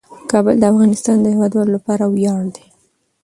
کابل 0.31 0.55
د 0.59 0.63
افغانستان 0.73 1.17
د 1.21 1.25
هیوادوالو 1.33 1.75
لپاره 1.77 2.03
ویاړ 2.05 2.43
دی. 2.55 2.65